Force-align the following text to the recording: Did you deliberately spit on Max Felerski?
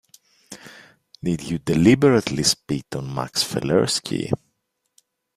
Did 1.23 1.43
you 1.43 1.59
deliberately 1.59 2.41
spit 2.41 2.87
on 2.95 3.13
Max 3.13 3.43
Felerski? 3.43 4.33